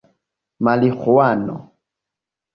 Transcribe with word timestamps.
mariĥuano 0.65 1.55